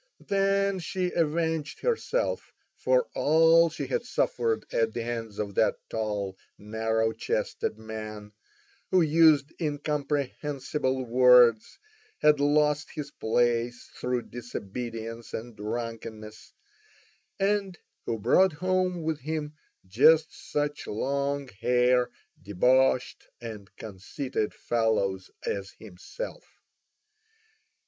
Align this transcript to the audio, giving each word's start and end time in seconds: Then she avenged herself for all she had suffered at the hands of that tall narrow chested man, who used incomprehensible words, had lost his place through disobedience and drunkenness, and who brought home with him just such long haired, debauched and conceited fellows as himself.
Then 0.25 0.79
she 0.79 1.11
avenged 1.11 1.81
herself 1.81 2.51
for 2.75 3.07
all 3.13 3.69
she 3.69 3.85
had 3.85 4.03
suffered 4.03 4.65
at 4.73 4.95
the 4.95 5.03
hands 5.03 5.37
of 5.37 5.53
that 5.53 5.75
tall 5.91 6.39
narrow 6.57 7.11
chested 7.11 7.77
man, 7.77 8.31
who 8.89 9.01
used 9.03 9.53
incomprehensible 9.61 11.05
words, 11.05 11.77
had 12.17 12.39
lost 12.39 12.89
his 12.95 13.11
place 13.11 13.91
through 13.93 14.23
disobedience 14.23 15.33
and 15.35 15.55
drunkenness, 15.55 16.51
and 17.39 17.77
who 18.07 18.17
brought 18.17 18.53
home 18.53 19.03
with 19.03 19.19
him 19.19 19.53
just 19.85 20.29
such 20.33 20.87
long 20.87 21.47
haired, 21.59 22.09
debauched 22.41 23.27
and 23.39 23.69
conceited 23.75 24.51
fellows 24.51 25.29
as 25.45 25.69
himself. 25.77 26.47